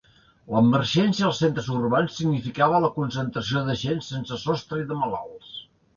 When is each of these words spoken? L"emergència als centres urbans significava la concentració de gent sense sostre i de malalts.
L"emergència 0.53 1.27
als 1.27 1.41
centres 1.43 1.67
urbans 1.79 2.17
significava 2.21 2.81
la 2.87 2.91
concentració 2.97 3.65
de 3.69 3.77
gent 3.83 4.03
sense 4.11 4.43
sostre 4.47 4.85
i 4.85 4.87
de 4.95 4.99
malalts. 5.03 5.55